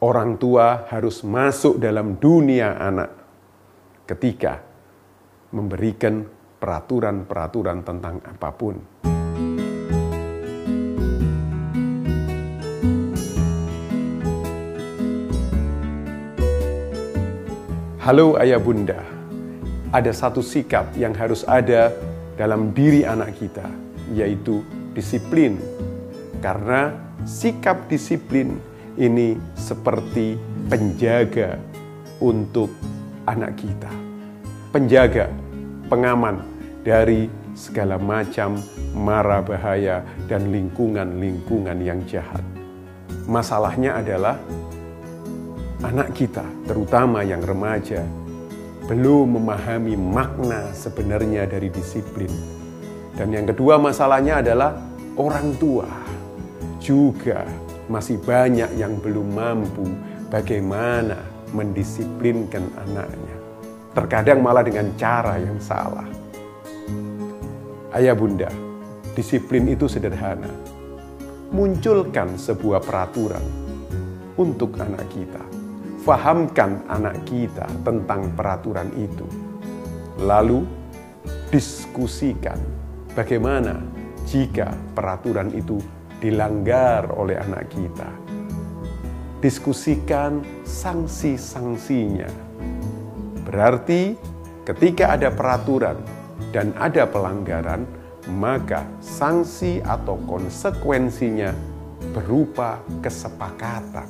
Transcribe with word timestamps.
orang 0.00 0.40
tua 0.40 0.88
harus 0.88 1.20
masuk 1.20 1.76
dalam 1.76 2.16
dunia 2.16 2.80
anak 2.80 3.10
ketika 4.08 4.64
memberikan 5.52 6.24
peraturan-peraturan 6.56 7.84
tentang 7.84 8.16
apa 8.24 8.50
pun. 8.56 8.76
Halo 18.00 18.40
ayah 18.40 18.56
bunda, 18.56 18.96
ada 19.92 20.10
satu 20.10 20.40
sikap 20.40 20.96
yang 20.96 21.12
harus 21.12 21.44
ada 21.44 21.92
dalam 22.40 22.72
diri 22.72 23.04
anak 23.04 23.36
kita, 23.36 23.68
yaitu 24.16 24.64
disiplin. 24.96 25.60
Karena 26.40 26.88
sikap 27.28 27.84
disiplin 27.92 28.69
ini 28.98 29.38
seperti 29.54 30.34
penjaga 30.66 31.60
untuk 32.18 32.70
anak 33.26 33.58
kita. 33.58 33.92
Penjaga, 34.70 35.30
pengaman 35.90 36.42
dari 36.82 37.26
segala 37.54 37.98
macam 38.00 38.56
mara 38.94 39.42
bahaya 39.42 40.02
dan 40.30 40.50
lingkungan-lingkungan 40.50 41.78
yang 41.82 42.00
jahat. 42.06 42.42
Masalahnya 43.26 43.98
adalah 43.98 44.38
anak 45.82 46.14
kita, 46.14 46.46
terutama 46.66 47.22
yang 47.22 47.42
remaja, 47.42 48.02
belum 48.90 49.38
memahami 49.38 49.94
makna 49.94 50.70
sebenarnya 50.74 51.46
dari 51.46 51.70
disiplin. 51.70 52.30
Dan 53.14 53.30
yang 53.34 53.46
kedua 53.46 53.76
masalahnya 53.76 54.40
adalah 54.40 54.80
orang 55.18 55.54
tua 55.60 55.86
juga 56.80 57.44
masih 57.90 58.22
banyak 58.22 58.70
yang 58.78 59.02
belum 59.02 59.34
mampu 59.34 59.82
bagaimana 60.30 61.18
mendisiplinkan 61.50 62.62
anaknya. 62.86 63.36
Terkadang 63.90 64.38
malah 64.38 64.62
dengan 64.62 64.86
cara 64.94 65.34
yang 65.42 65.58
salah. 65.58 66.06
Ayah 67.90 68.14
bunda, 68.14 68.46
disiplin 69.18 69.66
itu 69.66 69.90
sederhana. 69.90 70.46
Munculkan 71.50 72.38
sebuah 72.38 72.78
peraturan 72.86 73.42
untuk 74.38 74.78
anak 74.78 75.10
kita 75.10 75.60
fahamkan 76.00 76.80
anak 76.88 77.28
kita 77.28 77.68
tentang 77.84 78.32
peraturan 78.32 78.88
itu. 78.96 79.26
Lalu 80.20 80.64
diskusikan 81.52 82.56
bagaimana 83.12 83.80
jika 84.24 84.72
peraturan 84.96 85.52
itu 85.52 85.80
dilanggar 86.20 87.08
oleh 87.16 87.40
anak 87.40 87.72
kita. 87.72 88.12
Diskusikan 89.40 90.44
sanksi-sanksinya. 90.68 92.28
Berarti 93.48 94.14
ketika 94.68 95.16
ada 95.16 95.32
peraturan 95.32 95.96
dan 96.52 96.76
ada 96.76 97.08
pelanggaran, 97.08 97.88
maka 98.36 98.84
sanksi 99.00 99.80
atau 99.80 100.20
konsekuensinya 100.28 101.56
berupa 102.12 102.84
kesepakatan 103.00 104.06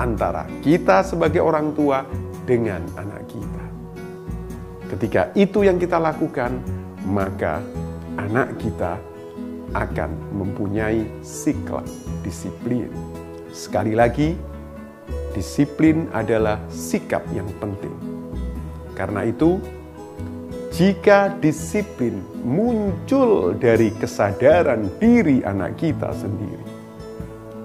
antara 0.00 0.48
kita 0.64 1.04
sebagai 1.04 1.44
orang 1.44 1.76
tua 1.76 2.00
dengan 2.48 2.80
anak 2.96 3.28
kita. 3.28 3.64
Ketika 4.96 5.22
itu 5.36 5.64
yang 5.64 5.76
kita 5.76 6.00
lakukan, 6.00 6.56
maka 7.04 7.60
anak 8.16 8.56
kita 8.56 9.11
akan 9.72 10.10
mempunyai 10.36 11.04
sikap 11.24 11.84
disiplin. 12.20 12.88
Sekali 13.52 13.92
lagi, 13.96 14.36
disiplin 15.32 16.08
adalah 16.12 16.60
sikap 16.68 17.24
yang 17.32 17.48
penting. 17.60 17.92
Karena 18.92 19.24
itu, 19.24 19.56
jika 20.72 21.32
disiplin 21.36 22.20
muncul 22.40 23.52
dari 23.56 23.92
kesadaran 23.92 24.88
diri 24.96 25.44
anak 25.44 25.76
kita 25.76 26.12
sendiri, 26.16 26.64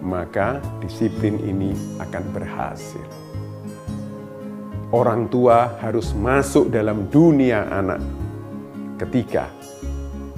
maka 0.04 0.60
disiplin 0.84 1.40
ini 1.40 1.72
akan 2.00 2.24
berhasil. 2.36 3.08
Orang 4.92 5.28
tua 5.28 5.76
harus 5.84 6.16
masuk 6.16 6.72
dalam 6.72 7.12
dunia 7.12 7.68
anak 7.68 8.00
ketika 8.96 9.52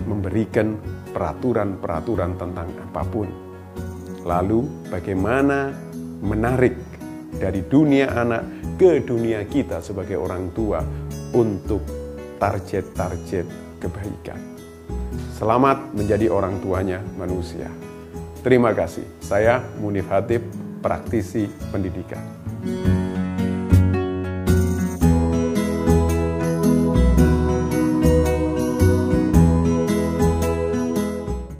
memberikan 0.09 0.73
peraturan-peraturan 1.11 2.31
tentang 2.37 2.69
apa 2.77 3.03
pun. 3.05 3.27
Lalu, 4.25 4.89
bagaimana 4.91 5.71
menarik 6.19 6.75
dari 7.39 7.63
dunia 7.63 8.11
anak 8.13 8.75
ke 8.75 9.03
dunia 9.03 9.43
kita 9.47 9.79
sebagai 9.79 10.19
orang 10.19 10.51
tua 10.51 10.83
untuk 11.35 11.83
target-target 12.39 13.45
kebaikan. 13.79 14.39
Selamat 15.35 15.95
menjadi 15.95 16.27
orang 16.27 16.59
tuanya 16.59 16.99
manusia. 17.15 17.71
Terima 18.43 18.75
kasih. 18.75 19.07
Saya 19.23 19.63
Munif 19.79 20.07
Hatip, 20.11 20.43
praktisi 20.83 21.47
pendidikan. 21.71 22.23